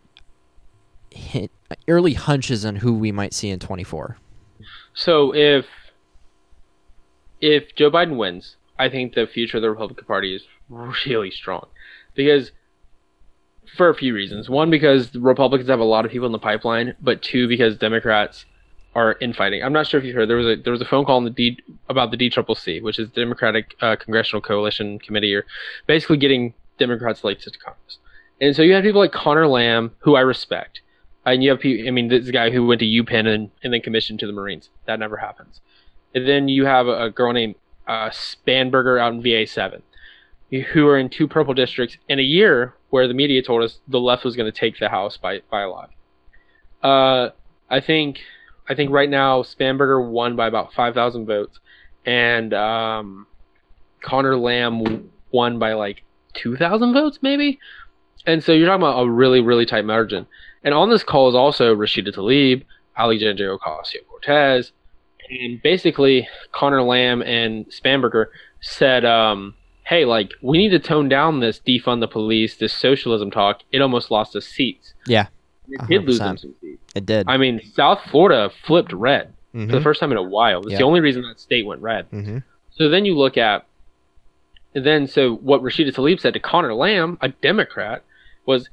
[1.11, 1.51] hint,
[1.89, 4.17] early hunches on who we might see in 24?
[4.95, 5.67] So if
[7.41, 11.67] if Joe Biden wins, I think the future of the Republican Party is really strong
[12.15, 12.53] because
[13.77, 14.49] for a few reasons.
[14.49, 18.45] One, because Republicans have a lot of people in the pipeline, but two, because Democrats
[18.95, 19.63] are infighting.
[19.63, 21.25] I'm not sure if you heard there was a there was a phone call in
[21.25, 25.47] the D about the DCCC, which is the Democratic uh, Congressional Coalition Committee, or
[25.87, 27.99] basically getting Democrats elected to Congress.
[28.41, 30.81] And so you have people like Connor Lamb, who I respect,
[31.25, 31.87] and you have people.
[31.87, 34.71] I mean, this guy who went to UPenn and, and then commissioned to the Marines.
[34.87, 35.61] That never happens.
[36.15, 37.55] And then you have a, girl named
[37.87, 39.83] uh, Spanberger out in VA seven,
[40.51, 44.01] who are in two purple districts in a year where the media told us the
[44.01, 45.91] left was going to take the House by by a lot.
[46.83, 47.31] Uh,
[47.69, 48.21] I think
[48.71, 51.59] I think right now Spanberger won by about five thousand votes,
[52.07, 53.27] and um,
[54.01, 57.59] Connor Lamb won by like two thousand votes maybe.
[58.27, 60.27] And so you're talking about a really really tight margin.
[60.63, 62.65] And on this call is also Rashida Tlaib,
[62.97, 64.73] Alexandria Ocasio Cortez,
[65.29, 68.27] and basically Connor Lamb and Spanberger
[68.61, 73.33] said, um, "Hey, like we need to tone down this defund the police, this socialism
[73.33, 73.63] talk.
[73.73, 74.95] It almost lost us seats.
[75.07, 75.27] Yeah,
[75.69, 76.25] It did lose 100%.
[76.25, 76.80] them some seats.
[76.95, 77.27] It did.
[77.29, 79.83] I mean, South Florida flipped red for the Mhm.
[79.83, 80.61] first time in a while.
[80.63, 80.79] It's Yeah.
[80.79, 82.11] the only reason that state went red.
[82.11, 82.43] Mhm.
[82.71, 83.67] So then you look at,
[84.75, 88.03] and then so what Rashida Tlaib said to Connor Lamb, a Democrat,
[88.47, 88.69] was,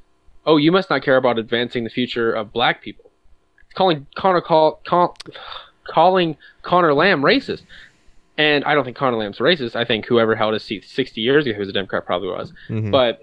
[0.46, 3.10] "Oh, you must not care about advancing the future of Black people."
[3.74, 5.16] Calling Connor call, call,
[5.84, 7.62] calling Connor Lamb racist.
[8.36, 9.74] And I don't think Connor Lamb's racist.
[9.74, 12.52] I think whoever held his seat 60 years ago, who was a Democrat, probably was.
[12.68, 12.90] Mhm.
[12.92, 13.22] But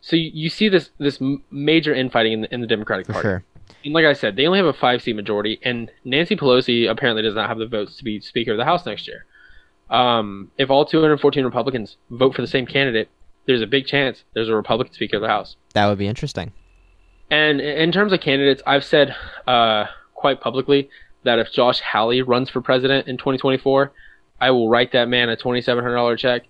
[0.00, 3.26] so you, you see this this major infighting in the, in the Democratic Party.
[3.26, 3.44] sure.
[3.84, 7.22] And like I said, they only have a five seat majority, and Nancy Pelosi apparently
[7.22, 9.26] does not have the votes to be Speaker of the House next year.
[9.90, 13.08] Um, if all 214 Republicans vote for the same candidate,
[13.46, 15.56] there's a big chance there's a Republican Speaker of the House.
[15.74, 16.52] That would be interesting.
[17.30, 19.14] And in terms of candidates, I've said
[19.46, 20.90] uh, quite publicly
[21.24, 23.92] that if Josh Hawley runs for president in 2024,
[24.40, 26.42] I will write that man a $2,700 check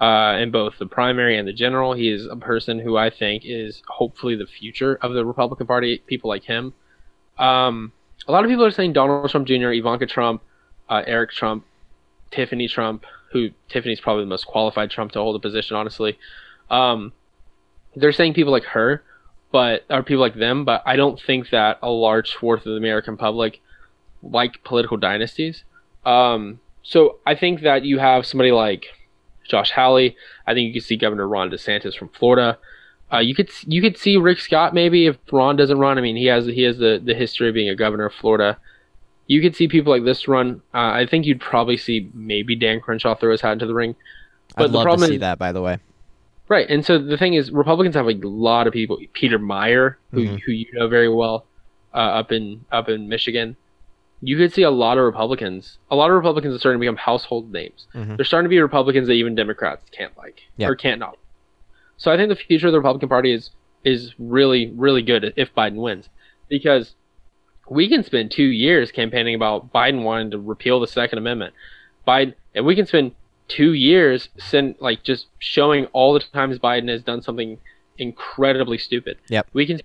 [0.00, 1.92] uh, in both the primary and the general.
[1.92, 5.98] He is a person who I think is hopefully the future of the Republican Party.
[6.06, 6.72] People like him.
[7.38, 7.92] Um,
[8.26, 10.42] a lot of people are saying Donald Trump Jr., Ivanka Trump,
[10.88, 11.64] uh, Eric Trump,
[12.30, 16.18] Tiffany Trump, who Tiffany's probably the most qualified Trump to hold a position, honestly.
[16.70, 17.12] Um,
[17.96, 19.02] they're saying people like her,
[19.52, 22.76] but or people like them, but I don't think that a large swath of the
[22.76, 23.60] American public
[24.22, 25.64] like political dynasties.
[26.04, 28.86] Um, so I think that you have somebody like
[29.50, 30.16] Josh Hawley.
[30.46, 32.58] I think you could see Governor Ron DeSantis from Florida.
[33.12, 35.98] Uh, you could you could see Rick Scott maybe if Ron doesn't run.
[35.98, 38.58] I mean, he has he has the, the history of being a governor of Florida.
[39.26, 40.62] You could see people like this run.
[40.72, 43.96] Uh, I think you'd probably see maybe Dan Crenshaw throw his hat into the ring.
[44.56, 45.78] But I'd love to see is, that, by the way.
[46.48, 48.98] Right, and so the thing is, Republicans have a lot of people.
[49.12, 50.36] Peter Meijer, who mm-hmm.
[50.36, 51.46] who you know very well,
[51.94, 53.56] uh, up in up in Michigan.
[54.22, 55.78] You could see a lot of Republicans.
[55.90, 57.86] A lot of Republicans are starting to become household names.
[57.94, 58.16] Mm-hmm.
[58.16, 61.16] They're starting to be Republicans that even Democrats can't like or can't not.
[61.96, 63.50] So I think the future of the Republican Party is
[63.82, 66.08] is really really good if Biden wins,
[66.48, 66.94] because
[67.68, 71.54] we can spend two years campaigning about Biden wanting to repeal the Second Amendment.
[72.06, 73.12] Biden, and we can spend
[73.48, 77.58] two years send like just showing all the times Biden has done something
[77.98, 79.18] incredibly stupid.
[79.28, 79.48] Yep.
[79.52, 79.80] We can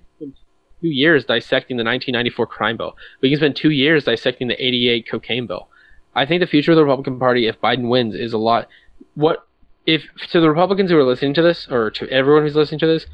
[0.82, 2.96] two years dissecting the 1994 crime bill.
[3.22, 5.70] We can spend two years dissecting the 88 cocaine bill.
[6.16, 8.68] I think the future of the Republican Party, if Biden wins, is a lot.
[9.16, 9.48] What
[9.86, 12.88] if to the Republicans who are listening to this, or to everyone who's listening to
[12.88, 13.06] this,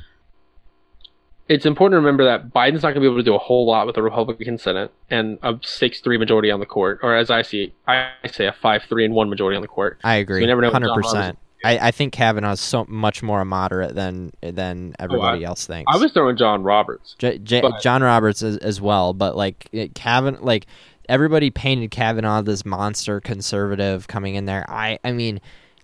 [1.50, 3.66] it's important to remember that Biden's not going to be able to do a whole
[3.66, 7.42] lot with the Republican Senate and a six-three majority on the court, or as I
[7.42, 10.00] see, I say a five-three and one majority on the court.
[10.04, 10.42] I agree.
[10.42, 10.72] So never know.
[10.72, 11.38] Hundred percent.
[11.64, 15.92] I, I think Kavanaugh's so much more moderate than than everybody oh, I, else thinks.
[15.94, 20.42] I was throwing John Roberts, J, J, John Roberts as, as well, but like Kavanaugh,
[20.42, 20.66] like
[21.08, 24.66] everybody painted Kavanaugh this monster conservative coming in there.
[24.70, 25.42] I I mean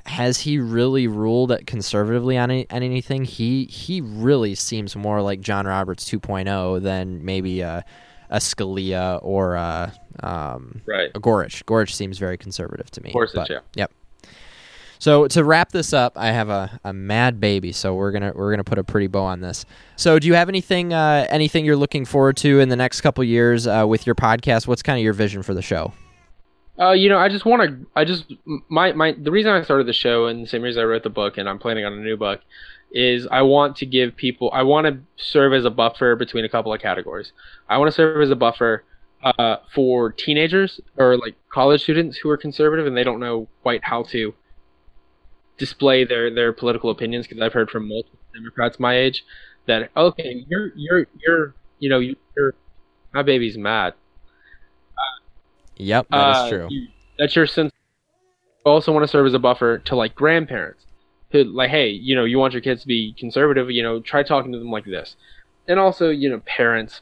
[0.07, 3.25] has he really ruled conservatively on, any, on anything?
[3.25, 7.83] He he really seems more like John Roberts 2.0 than maybe a,
[8.29, 11.11] a Scalia or a, um, right.
[11.13, 11.19] a.
[11.19, 13.11] Gorsuch seems very conservative to me.
[13.11, 13.59] Gorsuch, but, yeah.
[13.75, 13.91] Yep.
[14.99, 18.51] So to wrap this up, I have a, a mad baby, so we're gonna we're
[18.51, 19.65] gonna put a pretty bow on this.
[19.95, 23.23] So do you have anything uh, anything you're looking forward to in the next couple
[23.23, 24.67] years uh, with your podcast?
[24.67, 25.93] What's kind of your vision for the show?
[26.79, 27.87] Uh, you know, I just want to.
[27.95, 28.33] I just
[28.69, 31.09] my my the reason I started the show and the same reason I wrote the
[31.09, 32.41] book and I'm planning on a new book
[32.91, 34.49] is I want to give people.
[34.53, 37.31] I want to serve as a buffer between a couple of categories.
[37.69, 38.83] I want to serve as a buffer
[39.23, 43.83] uh, for teenagers or like college students who are conservative and they don't know quite
[43.83, 44.33] how to
[45.57, 49.23] display their their political opinions because I've heard from multiple Democrats my age
[49.65, 52.53] that okay, you're you're you're you know you're
[53.13, 53.93] my baby's mad
[55.77, 56.67] Yep, that uh, is true.
[56.69, 56.87] You,
[57.17, 57.71] that's your sense.
[58.65, 60.85] You also want to serve as a buffer to like grandparents
[61.31, 64.23] who like, hey, you know, you want your kids to be conservative, you know, try
[64.23, 65.15] talking to them like this,
[65.67, 67.01] and also you know, parents,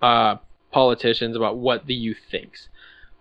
[0.00, 0.36] uh,
[0.70, 2.68] politicians about what the youth thinks.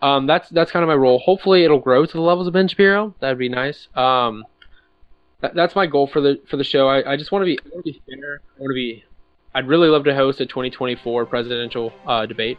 [0.01, 1.19] Um, that's that's kind of my role.
[1.19, 3.13] Hopefully, it'll grow to the levels of Ben Shapiro.
[3.19, 3.87] That'd be nice.
[3.95, 4.45] Um,
[5.41, 6.87] that, that's my goal for the for the show.
[6.87, 8.41] I, I just want to be I want to be fair.
[8.57, 9.03] I want to be.
[9.53, 12.57] I'd really love to host a 2024 presidential uh, debate.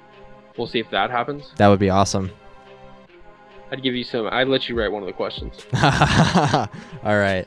[0.58, 1.52] We'll see if that happens.
[1.56, 2.30] That would be awesome.
[3.70, 4.28] I'd give you some.
[4.30, 5.66] I'd let you write one of the questions.
[7.02, 7.46] All right,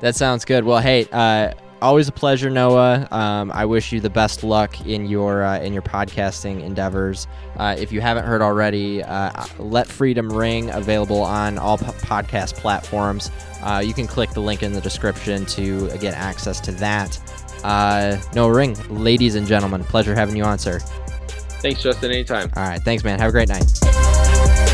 [0.00, 0.64] that sounds good.
[0.64, 3.06] Well, hey, uh, always a pleasure, Noah.
[3.10, 7.26] Um, I wish you the best luck in your uh, in your podcasting endeavors.
[7.56, 13.30] Uh, if you haven't heard already, uh, Let Freedom Ring available on all podcast platforms.
[13.62, 17.18] Uh, you can click the link in the description to get access to that.
[17.64, 20.78] Uh, Noah Ring, ladies and gentlemen, pleasure having you on, sir.
[21.60, 22.12] Thanks, Justin.
[22.12, 22.50] Anytime.
[22.56, 22.82] All right.
[22.82, 23.18] Thanks, man.
[23.18, 24.65] Have a great night.